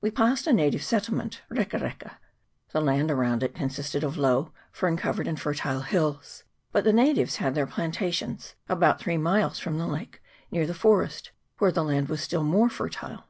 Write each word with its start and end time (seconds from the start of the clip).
We 0.00 0.12
passed 0.12 0.46
a 0.46 0.52
native 0.52 0.84
settlement, 0.84 1.42
Reka 1.48 1.80
Reka: 1.80 2.18
the 2.72 2.80
land 2.80 3.10
around 3.10 3.42
it 3.42 3.56
consisted 3.56 4.04
of 4.04 4.16
low, 4.16 4.52
fern 4.70 4.96
covered, 4.96 5.26
and 5.26 5.40
fertile 5.40 5.80
hills; 5.80 6.44
but 6.70 6.84
the 6.84 6.92
natives 6.92 7.38
had 7.38 7.56
their 7.56 7.66
plantations 7.66 8.54
about 8.68 9.00
three 9.00 9.18
miles 9.18 9.58
from 9.58 9.78
the 9.78 9.88
lake, 9.88 10.22
near 10.52 10.64
the 10.68 10.74
forest, 10.74 11.32
where 11.58 11.72
the 11.72 11.82
land 11.82 12.08
was 12.08 12.20
still 12.22 12.44
more 12.44 12.68
fertile. 12.68 13.24